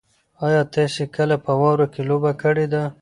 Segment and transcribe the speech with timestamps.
[0.45, 2.83] ایا تاسي کله په واوره کې لوبه کړې ده؟